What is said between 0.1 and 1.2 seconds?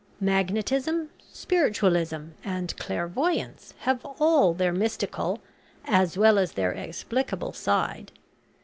Magnetism,